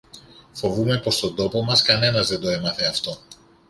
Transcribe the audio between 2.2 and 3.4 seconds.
δεν το έμαθε αυτό.